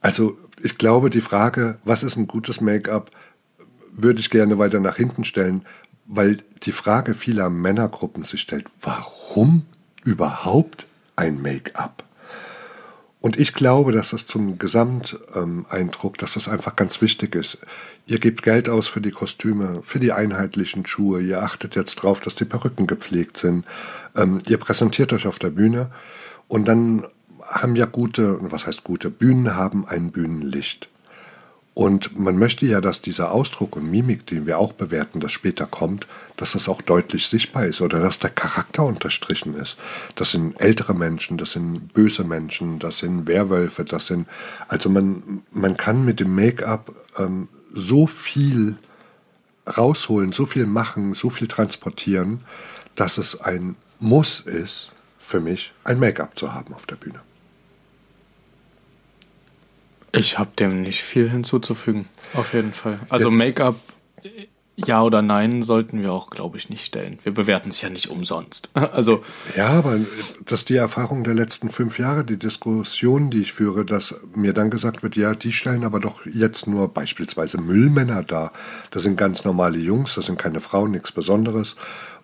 Also 0.00 0.38
ich 0.62 0.78
glaube, 0.78 1.10
die 1.10 1.20
Frage, 1.20 1.80
was 1.84 2.02
ist 2.02 2.16
ein 2.16 2.26
gutes 2.26 2.62
Make-up, 2.62 3.10
würde 3.90 4.20
ich 4.20 4.30
gerne 4.30 4.56
weiter 4.56 4.80
nach 4.80 4.96
hinten 4.96 5.24
stellen, 5.24 5.66
weil 6.06 6.38
die 6.62 6.72
Frage 6.72 7.12
vieler 7.12 7.50
Männergruppen 7.50 8.24
sich 8.24 8.40
stellt, 8.40 8.64
warum 8.80 9.66
überhaupt 10.04 10.86
ein 11.16 11.40
Make-up? 11.40 12.04
Und 13.22 13.38
ich 13.38 13.54
glaube, 13.54 13.92
dass 13.92 14.10
das 14.10 14.26
zum 14.26 14.58
Gesamteindruck, 14.58 16.18
dass 16.18 16.34
das 16.34 16.48
einfach 16.48 16.74
ganz 16.74 17.00
wichtig 17.00 17.36
ist. 17.36 17.58
Ihr 18.04 18.18
gebt 18.18 18.42
Geld 18.42 18.68
aus 18.68 18.88
für 18.88 19.00
die 19.00 19.12
Kostüme, 19.12 19.80
für 19.84 20.00
die 20.00 20.10
einheitlichen 20.10 20.84
Schuhe, 20.86 21.22
ihr 21.22 21.40
achtet 21.40 21.76
jetzt 21.76 21.94
drauf, 21.96 22.18
dass 22.18 22.34
die 22.34 22.44
Perücken 22.44 22.88
gepflegt 22.88 23.36
sind, 23.36 23.64
ähm, 24.16 24.40
ihr 24.48 24.58
präsentiert 24.58 25.12
euch 25.12 25.28
auf 25.28 25.38
der 25.38 25.50
Bühne 25.50 25.90
und 26.48 26.66
dann 26.66 27.06
haben 27.40 27.76
ja 27.76 27.86
gute, 27.86 28.38
was 28.40 28.66
heißt 28.66 28.82
gute, 28.82 29.08
Bühnen 29.08 29.54
haben 29.54 29.86
ein 29.86 30.10
Bühnenlicht. 30.10 30.88
Und 31.74 32.18
man 32.18 32.36
möchte 32.36 32.66
ja, 32.66 32.82
dass 32.82 33.00
dieser 33.00 33.32
Ausdruck 33.32 33.76
und 33.76 33.90
Mimik, 33.90 34.26
den 34.26 34.46
wir 34.46 34.58
auch 34.58 34.72
bewerten, 34.74 35.20
das 35.20 35.32
später 35.32 35.66
kommt, 35.66 36.06
dass 36.36 36.52
das 36.52 36.68
auch 36.68 36.82
deutlich 36.82 37.28
sichtbar 37.28 37.64
ist 37.64 37.80
oder 37.80 38.00
dass 38.00 38.18
der 38.18 38.28
Charakter 38.28 38.84
unterstrichen 38.84 39.54
ist. 39.54 39.76
Das 40.14 40.32
sind 40.32 40.60
ältere 40.60 40.94
Menschen, 40.94 41.38
das 41.38 41.52
sind 41.52 41.94
böse 41.94 42.24
Menschen, 42.24 42.78
das 42.78 42.98
sind 42.98 43.26
Werwölfe, 43.26 43.84
das 43.84 44.08
sind, 44.08 44.28
also 44.68 44.90
man, 44.90 45.42
man 45.50 45.78
kann 45.78 46.04
mit 46.04 46.20
dem 46.20 46.34
Make-up 46.34 46.94
ähm, 47.18 47.48
so 47.72 48.06
viel 48.06 48.76
rausholen, 49.66 50.32
so 50.32 50.44
viel 50.44 50.66
machen, 50.66 51.14
so 51.14 51.30
viel 51.30 51.48
transportieren, 51.48 52.40
dass 52.96 53.16
es 53.16 53.40
ein 53.40 53.76
Muss 53.98 54.40
ist, 54.40 54.92
für 55.18 55.40
mich, 55.40 55.72
ein 55.84 55.98
Make-up 55.98 56.38
zu 56.38 56.52
haben 56.52 56.74
auf 56.74 56.84
der 56.84 56.96
Bühne. 56.96 57.20
Ich 60.12 60.38
habe 60.38 60.50
dem 60.58 60.82
nicht 60.82 61.02
viel 61.02 61.30
hinzuzufügen, 61.30 62.06
auf 62.34 62.52
jeden 62.52 62.74
Fall. 62.74 63.00
Also 63.08 63.30
Make-up, 63.30 63.76
ja 64.76 65.02
oder 65.02 65.22
nein, 65.22 65.62
sollten 65.62 66.02
wir 66.02 66.12
auch, 66.12 66.30
glaube 66.30 66.58
ich, 66.58 66.68
nicht 66.68 66.84
stellen. 66.84 67.18
Wir 67.22 67.32
bewerten 67.32 67.70
es 67.70 67.80
ja 67.80 67.88
nicht 67.88 68.10
umsonst. 68.10 68.70
Also 68.92 69.22
ja, 69.56 69.68
aber 69.68 69.98
das 70.44 70.60
ist 70.60 70.68
die 70.68 70.76
Erfahrung 70.76 71.24
der 71.24 71.34
letzten 71.34 71.70
fünf 71.70 71.98
Jahre, 71.98 72.24
die 72.24 72.36
Diskussion, 72.38 73.30
die 73.30 73.40
ich 73.40 73.52
führe, 73.52 73.86
dass 73.86 74.14
mir 74.34 74.52
dann 74.52 74.70
gesagt 74.70 75.02
wird, 75.02 75.16
ja, 75.16 75.34
die 75.34 75.52
stellen 75.52 75.84
aber 75.84 75.98
doch 75.98 76.26
jetzt 76.26 76.66
nur 76.66 76.88
beispielsweise 76.88 77.58
Müllmänner 77.58 78.22
dar. 78.22 78.52
Das 78.90 79.02
sind 79.02 79.16
ganz 79.16 79.44
normale 79.44 79.78
Jungs, 79.78 80.14
das 80.14 80.26
sind 80.26 80.38
keine 80.38 80.60
Frauen, 80.60 80.90
nichts 80.90 81.12
Besonderes. 81.12 81.76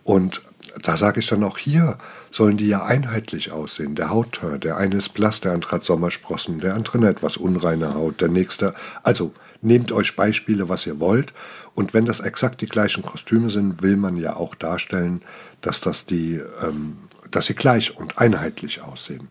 Und 0.04 0.42
da 0.82 0.96
sage 0.96 1.20
ich 1.20 1.26
dann 1.26 1.44
auch 1.44 1.58
hier, 1.58 1.98
sollen 2.30 2.56
die 2.56 2.68
ja 2.68 2.84
einheitlich 2.84 3.52
aussehen. 3.52 3.94
Der 3.94 4.10
Hautteint, 4.10 4.64
der 4.64 4.76
eine 4.76 4.96
ist 4.96 5.14
blass, 5.14 5.40
der 5.40 5.52
andere 5.52 5.72
hat 5.72 5.84
Sommersprossen, 5.84 6.60
der 6.60 6.75
andere 6.75 6.98
eine 6.98 7.08
etwas 7.08 7.37
unreine 7.37 7.94
Haut, 7.94 8.20
der 8.20 8.28
nächste. 8.28 8.75
Also 9.02 9.32
nehmt 9.60 9.92
euch 9.92 10.16
Beispiele, 10.16 10.68
was 10.68 10.87
ihr 10.87 11.00
wollt. 11.00 11.32
Und 11.75 11.94
wenn 11.94 12.04
das 12.04 12.20
exakt 12.20 12.60
die 12.60 12.66
gleichen 12.66 13.02
Kostüme 13.02 13.50
sind, 13.50 13.82
will 13.82 13.96
man 13.96 14.16
ja 14.16 14.37
auch 14.37 14.54
darstellen, 14.54 15.22
dass 15.60 15.80
das 15.80 16.06
die, 16.06 16.40
ähm, 16.62 16.98
dass 17.30 17.46
sie 17.46 17.54
gleich 17.54 17.96
und 17.96 18.18
einheitlich 18.18 18.82
aussehen. 18.82 19.28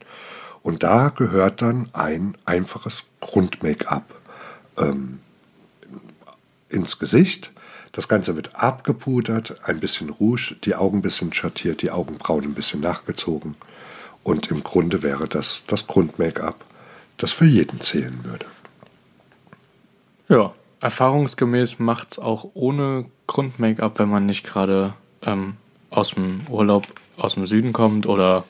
Und 0.61 0.83
da 0.83 1.09
gehört 1.09 1.61
dann 1.61 1.89
ein 1.93 2.37
einfaches 2.45 3.05
Grund-Make-up 3.21 4.15
ähm, 4.79 5.19
ins 6.69 6.99
Gesicht 6.99 7.51
das 7.97 8.07
Ganze 8.07 8.35
wird 8.35 8.55
abgepudert, 8.55 9.59
ein 9.63 9.79
bisschen 9.79 10.11
Rouge, 10.11 10.55
die 10.63 10.75
Augen 10.75 10.99
ein 10.99 11.01
bisschen 11.01 11.33
schattiert, 11.33 11.81
die 11.81 11.89
Augenbrauen 11.89 12.43
ein 12.43 12.53
bisschen 12.53 12.79
nachgezogen. 12.79 13.55
Und 14.21 14.51
im 14.51 14.63
Grunde 14.63 15.01
wäre 15.01 15.27
das 15.27 15.63
das 15.65 15.87
Grund-Make-up, 15.87 16.63
das 17.17 17.31
für 17.31 17.45
jeden 17.45 17.81
zählen 17.81 18.19
würde. 18.23 18.45
Ja, 20.29 20.53
erfahrungsgemäß 20.79 21.79
macht 21.79 22.11
es 22.11 22.19
auch 22.19 22.51
ohne 22.53 23.05
Grund-Make-up, 23.25 23.97
wenn 23.97 24.09
man 24.09 24.27
nicht 24.27 24.45
gerade 24.45 24.93
ähm, 25.23 25.57
aus 25.89 26.11
dem 26.11 26.41
Urlaub 26.49 26.85
aus 27.17 27.33
dem 27.33 27.47
Süden 27.47 27.73
kommt 27.73 28.05
oder 28.05 28.43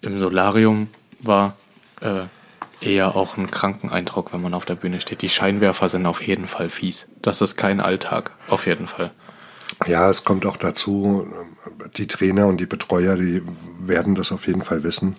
im 0.00 0.18
Solarium 0.18 0.88
war. 1.20 1.54
Äh, 2.00 2.24
eher 2.80 3.16
auch 3.16 3.36
einen 3.36 3.50
kranken 3.50 3.90
Eindruck, 3.90 4.32
wenn 4.32 4.42
man 4.42 4.54
auf 4.54 4.64
der 4.64 4.74
Bühne 4.74 5.00
steht. 5.00 5.22
Die 5.22 5.28
Scheinwerfer 5.28 5.88
sind 5.88 6.06
auf 6.06 6.26
jeden 6.26 6.46
Fall 6.46 6.68
fies. 6.68 7.06
Das 7.22 7.40
ist 7.40 7.56
kein 7.56 7.80
Alltag, 7.80 8.32
auf 8.48 8.66
jeden 8.66 8.86
Fall. 8.86 9.10
Ja, 9.86 10.10
es 10.10 10.24
kommt 10.24 10.46
auch 10.46 10.56
dazu, 10.56 11.26
die 11.96 12.06
Trainer 12.06 12.46
und 12.46 12.58
die 12.58 12.66
Betreuer, 12.66 13.16
die 13.16 13.42
werden 13.78 14.14
das 14.14 14.32
auf 14.32 14.46
jeden 14.46 14.62
Fall 14.62 14.82
wissen, 14.82 15.16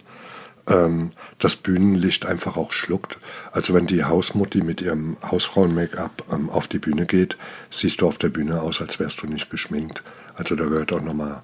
ähm, 0.70 1.12
das 1.40 1.56
Bühnenlicht 1.56 2.26
einfach 2.26 2.58
auch 2.58 2.72
schluckt. 2.72 3.18
Also 3.52 3.74
wenn 3.74 3.88
die 3.88 4.04
Hausmutti 4.04 4.62
mit 4.62 4.82
ihrem 4.82 5.18
Hausfrauen-Make-up 5.24 6.24
ähm, 6.32 6.50
auf 6.50 6.68
die 6.68 6.80
Bühne 6.80 7.06
geht, 7.06 7.38
siehst 7.70 8.02
du 8.02 8.08
auf 8.08 8.18
der 8.18 8.30
Bühne 8.30 8.62
aus, 8.62 8.82
als 8.82 9.00
wärst 9.00 9.22
du 9.22 9.28
nicht 9.28 9.50
geschminkt. 9.50 10.04
Also 10.36 10.56
da 10.56 10.66
gehört 10.66 10.94
auch 10.94 11.02
nochmal 11.02 11.42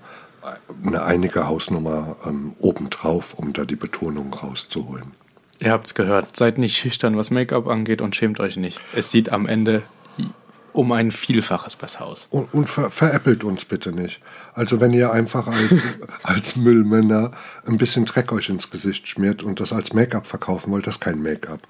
eine 0.86 1.03
einige 1.03 1.47
Hausnummer 1.47 2.17
ähm, 2.25 2.53
obendrauf, 2.59 3.33
um 3.33 3.53
da 3.53 3.65
die 3.65 3.75
Betonung 3.75 4.33
rauszuholen. 4.33 5.13
Ihr 5.60 5.72
habt's 5.72 5.96
gehört. 5.96 6.36
Seid 6.36 6.58
nicht 6.58 6.78
schüchtern, 6.78 7.18
was 7.18 7.32
Make-up 7.32 7.68
angeht 7.68 8.02
und 8.02 8.16
schämt 8.16 8.40
euch 8.40 8.58
nicht. 8.58 8.80
Es 8.94 9.12
sieht 9.12 9.32
am 9.32 9.48
Ende 9.48 9.84
um 10.78 10.92
ein 10.92 11.10
Vielfaches 11.10 11.76
besser 11.76 12.06
aus. 12.06 12.28
Und, 12.30 12.54
und 12.54 12.70
ver 12.70 12.92
veräppelt 12.92 13.44
uns 13.44 13.66
bitte 13.66 13.92
nicht. 13.92 14.22
Also 14.54 14.80
wenn 14.80 14.94
ihr 14.94 15.12
einfach 15.12 15.48
als, 15.48 15.82
als 16.24 16.56
Müllmänner 16.56 17.32
ein 17.66 17.78
bisschen 17.78 18.06
Dreck 18.06 18.32
euch 18.32 18.50
ins 18.50 18.70
Gesicht 18.70 19.08
schmiert 19.08 19.42
und 19.42 19.60
das 19.60 19.74
als 19.74 19.94
Make-up 19.94 20.28
verkaufen 20.28 20.72
wollt, 20.72 20.86
das 20.86 20.96
ist 20.96 21.02
kein 21.02 21.24
Make-up. 21.24 21.62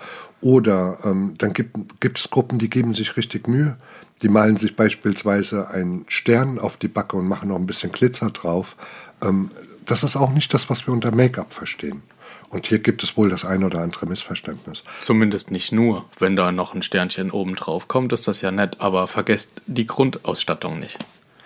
Oder 0.41 0.97
ähm, 1.05 1.35
dann 1.37 1.53
gibt, 1.53 2.19
es 2.19 2.29
Gruppen, 2.29 2.59
die 2.59 2.69
geben 2.69 2.93
sich 2.93 3.15
richtig 3.15 3.47
Mühe. 3.47 3.77
Die 4.23 4.29
malen 4.29 4.57
sich 4.57 4.75
beispielsweise 4.75 5.69
einen 5.69 6.03
Stern 6.09 6.59
auf 6.59 6.75
die 6.75 6.89
Backe 6.89 7.15
und 7.15 7.29
machen 7.29 7.47
noch 7.47 7.55
ein 7.55 7.67
bisschen 7.67 7.93
Glitzer 7.93 8.31
drauf. 8.31 8.75
Ähm, 9.23 9.51
das 9.85 10.03
ist 10.03 10.17
auch 10.17 10.31
nicht 10.31 10.53
das, 10.53 10.69
was 10.69 10.85
wir 10.85 10.93
unter 10.93 11.15
Make-up 11.15 11.53
verstehen. 11.53 12.03
Und 12.49 12.67
hier 12.67 12.79
gibt 12.79 13.03
es 13.03 13.17
wohl 13.17 13.29
das 13.29 13.43
ein 13.43 13.63
oder 13.63 13.79
andere 13.79 14.05
Missverständnis. 14.05 14.83
Zumindest 15.01 15.51
nicht 15.51 15.71
nur. 15.71 16.05
Wenn 16.19 16.35
da 16.35 16.51
noch 16.51 16.73
ein 16.73 16.81
Sternchen 16.81 17.31
oben 17.31 17.55
drauf 17.55 17.87
kommt, 17.87 18.13
ist 18.13 18.27
das 18.27 18.41
ja 18.41 18.51
nett, 18.51 18.77
aber 18.79 19.07
vergesst 19.07 19.61
die 19.67 19.85
Grundausstattung 19.85 20.79
nicht. 20.79 20.97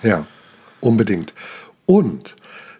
Ja, 0.03 0.27
unbedingt. 0.79 1.33
Und 1.85 2.35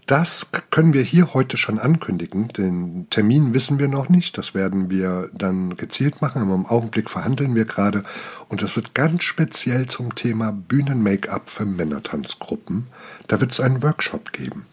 das 0.07 0.47
können 0.71 0.93
wir 0.93 1.03
hier 1.03 1.33
heute 1.33 1.57
schon 1.57 1.79
ankündigen. 1.79 2.49
Den 2.49 3.07
Termin 3.09 3.53
wissen 3.53 3.79
wir 3.79 3.87
noch 3.87 4.09
nicht. 4.09 4.37
Das 4.37 4.53
werden 4.53 4.89
wir 4.89 5.29
dann 5.33 5.77
gezielt 5.77 6.21
machen. 6.21 6.41
Aber 6.41 6.53
im 6.53 6.65
Augenblick 6.65 7.09
verhandeln 7.09 7.55
wir 7.55 7.65
gerade. 7.65 8.03
Und 8.49 8.61
das 8.61 8.75
wird 8.75 8.93
ganz 8.93 9.23
speziell 9.23 9.85
zum 9.85 10.13
Thema 10.15 10.51
Bühnen-Make-up 10.51 11.49
für 11.49 11.65
Männertanzgruppen. 11.65 12.87
Da 13.27 13.39
wird 13.39 13.51
es 13.51 13.59
einen 13.59 13.83
Workshop 13.83 14.33
geben. 14.33 14.65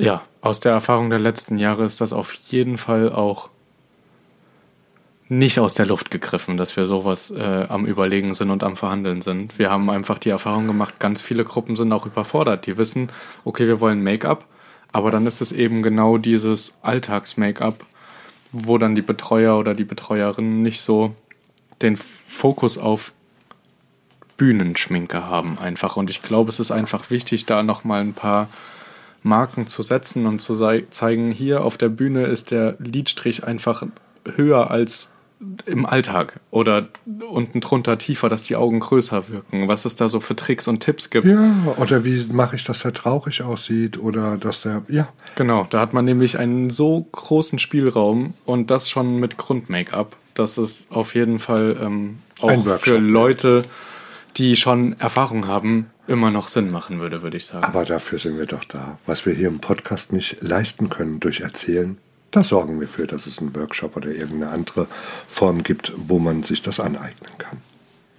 Ja, 0.00 0.22
aus 0.40 0.60
der 0.60 0.72
Erfahrung 0.72 1.10
der 1.10 1.18
letzten 1.18 1.58
Jahre 1.58 1.84
ist 1.84 2.00
das 2.00 2.14
auf 2.14 2.32
jeden 2.32 2.78
Fall 2.78 3.12
auch 3.12 3.50
nicht 5.28 5.60
aus 5.60 5.74
der 5.74 5.84
Luft 5.84 6.10
gegriffen, 6.10 6.56
dass 6.56 6.74
wir 6.76 6.86
sowas 6.86 7.30
äh, 7.30 7.66
am 7.68 7.84
Überlegen 7.84 8.34
sind 8.34 8.50
und 8.50 8.64
am 8.64 8.76
Verhandeln 8.76 9.20
sind. 9.20 9.58
Wir 9.58 9.70
haben 9.70 9.90
einfach 9.90 10.18
die 10.18 10.30
Erfahrung 10.30 10.66
gemacht, 10.66 10.98
ganz 10.98 11.20
viele 11.20 11.44
Gruppen 11.44 11.76
sind 11.76 11.92
auch 11.92 12.06
überfordert. 12.06 12.66
Die 12.66 12.78
wissen, 12.78 13.10
okay, 13.44 13.66
wir 13.66 13.80
wollen 13.80 14.02
Make-up, 14.02 14.46
aber 14.90 15.10
dann 15.10 15.26
ist 15.26 15.42
es 15.42 15.52
eben 15.52 15.82
genau 15.82 16.16
dieses 16.16 16.72
Alltags-Make-up, 16.80 17.84
wo 18.52 18.78
dann 18.78 18.94
die 18.94 19.02
Betreuer 19.02 19.58
oder 19.58 19.74
die 19.74 19.84
Betreuerinnen 19.84 20.62
nicht 20.62 20.80
so 20.80 21.14
den 21.82 21.98
Fokus 21.98 22.78
auf 22.78 23.12
Bühnenschminke 24.38 25.26
haben 25.26 25.58
einfach. 25.58 25.96
Und 25.96 26.08
ich 26.08 26.22
glaube, 26.22 26.48
es 26.48 26.58
ist 26.58 26.70
einfach 26.70 27.10
wichtig, 27.10 27.44
da 27.44 27.62
nochmal 27.62 28.00
ein 28.00 28.14
paar 28.14 28.48
Marken 29.22 29.66
zu 29.66 29.82
setzen 29.82 30.26
und 30.26 30.40
zu 30.40 30.56
zeigen, 30.90 31.30
hier 31.30 31.64
auf 31.64 31.76
der 31.76 31.88
Bühne 31.88 32.24
ist 32.24 32.50
der 32.50 32.76
Lidstrich 32.78 33.44
einfach 33.44 33.84
höher 34.36 34.70
als 34.70 35.10
im 35.64 35.86
Alltag 35.86 36.38
oder 36.50 36.88
unten 37.30 37.60
drunter 37.60 37.96
tiefer, 37.96 38.28
dass 38.28 38.42
die 38.42 38.56
Augen 38.56 38.80
größer 38.80 39.30
wirken, 39.30 39.68
was 39.68 39.86
es 39.86 39.96
da 39.96 40.08
so 40.10 40.20
für 40.20 40.36
Tricks 40.36 40.68
und 40.68 40.80
Tipps 40.80 41.08
gibt. 41.08 41.26
Ja, 41.26 41.50
oder 41.78 42.04
wie 42.04 42.26
mache 42.30 42.56
ich, 42.56 42.64
dass 42.64 42.80
der 42.80 42.92
traurig 42.92 43.42
aussieht 43.42 43.98
oder 43.98 44.36
dass 44.36 44.60
der, 44.60 44.82
ja. 44.88 45.08
Genau, 45.36 45.66
da 45.70 45.80
hat 45.80 45.94
man 45.94 46.04
nämlich 46.04 46.38
einen 46.38 46.68
so 46.68 47.06
großen 47.10 47.58
Spielraum 47.58 48.34
und 48.44 48.70
das 48.70 48.90
schon 48.90 49.16
mit 49.16 49.38
Grund-Make-up, 49.38 50.14
dass 50.34 50.58
es 50.58 50.86
auf 50.90 51.14
jeden 51.14 51.38
Fall 51.38 51.76
ähm, 51.80 52.18
auch 52.42 52.76
für 52.76 52.98
Leute, 52.98 53.64
die 54.36 54.56
schon 54.56 54.98
Erfahrung 55.00 55.46
haben, 55.46 55.86
immer 56.10 56.30
noch 56.30 56.48
Sinn 56.48 56.70
machen 56.70 57.00
würde, 57.00 57.22
würde 57.22 57.36
ich 57.36 57.46
sagen. 57.46 57.64
Aber 57.64 57.84
dafür 57.84 58.18
sind 58.18 58.36
wir 58.36 58.46
doch 58.46 58.64
da. 58.64 58.98
Was 59.06 59.24
wir 59.26 59.32
hier 59.32 59.48
im 59.48 59.60
Podcast 59.60 60.12
nicht 60.12 60.42
leisten 60.42 60.90
können 60.90 61.20
durch 61.20 61.40
Erzählen, 61.40 61.98
da 62.32 62.42
sorgen 62.42 62.80
wir 62.80 62.88
für, 62.88 63.06
dass 63.06 63.26
es 63.26 63.38
einen 63.38 63.54
Workshop 63.54 63.96
oder 63.96 64.08
irgendeine 64.08 64.52
andere 64.52 64.86
Form 65.28 65.62
gibt, 65.62 65.92
wo 65.96 66.18
man 66.18 66.42
sich 66.42 66.62
das 66.62 66.80
aneignen 66.80 67.32
kann. 67.38 67.58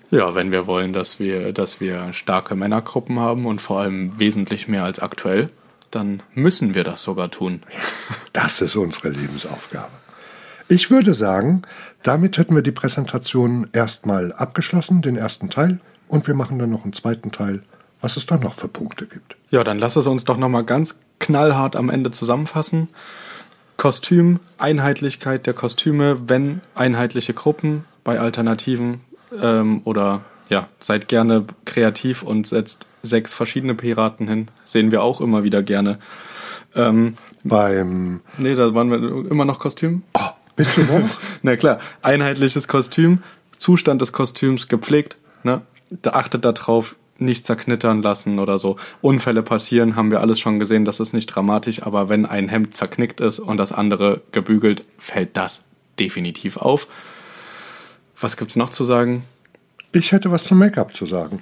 Ja, 0.10 0.36
wenn 0.36 0.52
wir 0.52 0.68
wollen, 0.68 0.94
dass 0.94 1.20
wir, 1.20 1.54
dass 1.54 1.80
wir 1.80 2.12
starke 2.14 2.56
Männergruppen 2.56 3.20
haben 3.20 3.46
und 3.46 3.62
vor 3.62 3.82
allem 3.82 4.18
wesentlich 4.20 4.68
mehr 4.68 4.84
als 4.84 5.00
aktuell, 5.00 5.50
dann 5.92 6.24
müssen 6.34 6.74
wir 6.74 6.84
das 6.84 7.04
sogar 7.04 7.30
tun. 7.30 7.62
Das 8.34 8.62
ist 8.62 8.78
unsere 8.78 9.10
Lebensaufgabe. 9.10 9.92
Ich 10.70 10.90
würde 10.90 11.14
sagen, 11.14 11.64
damit 12.02 12.38
hätten 12.38 12.56
wir 12.56 12.62
die 12.62 12.72
Präsentation 12.72 13.68
erstmal 13.74 14.32
abgeschlossen, 14.32 15.02
den 15.02 15.18
ersten 15.18 15.50
Teil, 15.50 15.82
und 16.08 16.28
wir 16.28 16.34
machen 16.34 16.60
dann 16.60 16.70
noch 16.70 16.86
einen 16.86 16.94
zweiten 16.94 17.34
Teil, 17.34 17.62
was 18.02 18.18
es 18.18 18.26
dann 18.26 18.42
noch 18.42 18.54
für 18.54 18.68
Punkte 18.68 19.06
gibt. 19.06 19.38
Ja, 19.50 19.64
dann 19.64 19.80
lass 19.80 19.96
es 19.96 20.08
uns 20.08 20.26
doch 20.26 20.38
nochmal 20.38 20.64
ganz 20.64 20.98
knallhart 21.20 21.76
am 21.76 21.90
Ende 21.90 22.12
zusammenfassen. 22.12 22.90
Kostüm, 23.78 24.40
Einheitlichkeit 24.58 25.48
der 25.48 25.54
Kostüme, 25.54 26.30
wenn 26.30 26.62
einheitliche 26.76 27.34
Gruppen 27.34 27.86
bei 28.04 28.20
Alternativen 28.20 29.02
ähm, 29.42 29.82
oder 29.86 30.22
ja, 30.50 30.68
seid 30.80 31.08
gerne 31.08 31.46
kreativ 31.66 32.24
und 32.24 32.46
setzt 32.46 32.86
sechs 33.02 33.34
verschiedene 33.34 33.74
Piraten 33.74 34.28
hin. 34.28 34.50
Sehen 34.66 34.92
wir 34.92 35.02
auch 35.02 35.22
immer 35.22 35.44
wieder 35.44 35.64
gerne. 35.64 35.98
Ähm, 36.76 37.16
Beim. 37.44 38.22
Nee, 38.38 38.56
da 38.56 38.74
waren 38.74 38.92
wir 38.92 39.32
immer 39.32 39.46
noch 39.46 39.60
Kostüm. 39.60 40.04
Oh, 40.14 40.30
bist 40.56 40.78
du 40.78 40.82
noch? 40.82 41.10
Na 41.42 41.56
klar, 41.56 41.80
einheitliches 42.02 42.68
Kostüm, 42.68 43.24
Zustand 43.58 44.02
des 44.02 44.12
Kostüms 44.14 44.68
gepflegt. 44.68 45.18
Ne? 45.44 45.62
Da 45.90 46.12
achtet 46.12 46.46
darauf, 46.46 46.96
nicht 47.22 47.46
zerknittern 47.46 48.02
lassen 48.02 48.40
oder 48.40 48.60
so. 48.60 48.78
Unfälle 49.02 49.44
passieren, 49.44 49.96
haben 49.96 50.12
wir 50.12 50.22
alles 50.22 50.40
schon 50.40 50.60
gesehen, 50.60 50.86
das 50.86 51.00
ist 51.00 51.14
nicht 51.14 51.28
dramatisch, 51.28 51.84
aber 51.84 52.10
wenn 52.10 52.26
ein 52.26 52.50
Hemd 52.50 52.76
zerknickt 52.76 53.22
ist 53.22 53.40
und 53.40 53.58
das 53.58 53.72
andere 53.72 54.22
gebügelt, 54.32 54.84
fällt 54.98 55.38
das 55.38 55.64
definitiv 56.00 56.58
auf. 56.58 56.88
Was 58.20 58.38
gibt's 58.38 58.56
noch 58.56 58.70
zu 58.70 58.86
sagen? 58.86 59.24
Ich 59.92 60.12
hätte 60.12 60.32
was 60.32 60.44
zum 60.44 60.58
Make-up 60.58 60.96
zu 60.96 61.06
sagen. 61.06 61.42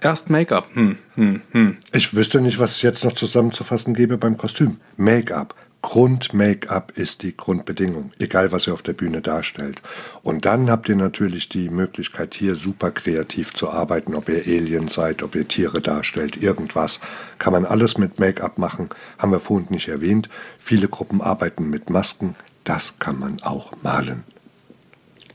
Erst 0.00 0.30
Make-up. 0.30 0.68
Hm, 0.74 0.98
hm, 1.14 1.42
hm. 1.50 1.76
Ich 1.92 2.14
wüsste 2.14 2.40
nicht, 2.40 2.58
was 2.58 2.76
es 2.76 2.82
jetzt 2.82 3.04
noch 3.04 3.12
zusammenzufassen 3.12 3.94
gäbe 3.94 4.16
beim 4.16 4.36
Kostüm. 4.36 4.76
Make-up. 4.96 5.54
Grund-Make-up 5.82 6.92
ist 6.96 7.22
die 7.22 7.36
Grundbedingung, 7.36 8.12
egal 8.18 8.50
was 8.50 8.66
ihr 8.66 8.74
auf 8.74 8.82
der 8.82 8.94
Bühne 8.94 9.20
darstellt. 9.20 9.80
Und 10.22 10.44
dann 10.44 10.70
habt 10.70 10.88
ihr 10.88 10.96
natürlich 10.96 11.48
die 11.48 11.68
Möglichkeit, 11.68 12.34
hier 12.34 12.56
super 12.56 12.90
kreativ 12.90 13.54
zu 13.54 13.70
arbeiten, 13.70 14.14
ob 14.14 14.28
ihr 14.28 14.42
Alien 14.44 14.88
seid, 14.88 15.22
ob 15.22 15.34
ihr 15.34 15.46
Tiere 15.46 15.80
darstellt, 15.80 16.36
irgendwas. 16.36 16.98
Kann 17.38 17.52
man 17.52 17.64
alles 17.64 17.96
mit 17.96 18.18
Make-up 18.18 18.58
machen, 18.58 18.90
haben 19.18 19.32
wir 19.32 19.40
vorhin 19.40 19.68
nicht 19.70 19.88
erwähnt. 19.88 20.28
Viele 20.58 20.88
Gruppen 20.88 21.20
arbeiten 21.20 21.70
mit 21.70 21.90
Masken, 21.90 22.34
das 22.64 22.98
kann 22.98 23.18
man 23.18 23.40
auch 23.42 23.72
malen. 23.82 24.24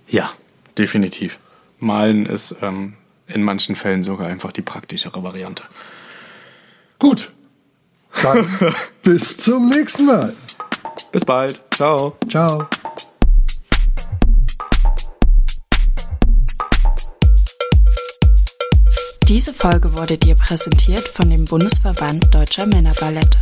Ja, 0.07 0.31
definitiv. 0.77 1.39
Malen 1.79 2.25
ist 2.25 2.55
ähm, 2.61 2.93
in 3.27 3.43
manchen 3.43 3.75
Fällen 3.75 4.03
sogar 4.03 4.27
einfach 4.27 4.51
die 4.51 4.61
praktischere 4.61 5.23
Variante. 5.23 5.63
Gut, 6.99 7.32
dann 8.23 8.47
bis 9.03 9.37
zum 9.37 9.69
nächsten 9.69 10.05
Mal. 10.05 10.33
Bis 11.11 11.25
bald. 11.25 11.61
Ciao. 11.75 12.15
Ciao. 12.29 12.67
Diese 19.27 19.53
Folge 19.53 19.95
wurde 19.95 20.17
dir 20.17 20.35
präsentiert 20.35 21.07
von 21.07 21.29
dem 21.29 21.45
Bundesverband 21.45 22.33
Deutscher 22.33 22.65
Männerballette. 22.65 23.39